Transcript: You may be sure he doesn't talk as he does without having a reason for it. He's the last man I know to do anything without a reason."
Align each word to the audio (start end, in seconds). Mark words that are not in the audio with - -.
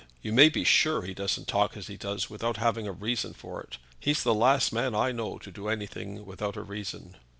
You 0.23 0.33
may 0.33 0.49
be 0.49 0.63
sure 0.63 1.03
he 1.03 1.13
doesn't 1.13 1.47
talk 1.47 1.77
as 1.77 1.85
he 1.85 1.95
does 1.95 2.27
without 2.27 2.57
having 2.57 2.87
a 2.87 2.91
reason 2.91 3.35
for 3.35 3.61
it. 3.61 3.77
He's 3.99 4.23
the 4.23 4.33
last 4.33 4.73
man 4.73 4.95
I 4.95 5.11
know 5.11 5.37
to 5.37 5.51
do 5.51 5.67
anything 5.67 6.25
without 6.25 6.57
a 6.57 6.63
reason." 6.63 7.17